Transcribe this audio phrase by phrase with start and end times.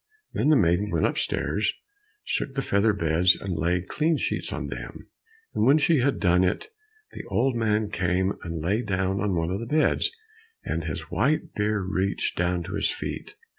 [0.33, 1.73] Then the maiden went upstairs,
[2.23, 5.11] shook the feather beds, and laid clean sheets on them,
[5.53, 6.69] and when she had done it
[7.11, 10.09] the old man came and lay down on one of the beds,
[10.65, 13.35] and his white beard reached down to his feet.